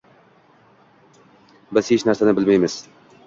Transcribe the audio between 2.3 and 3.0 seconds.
bilmiymiz.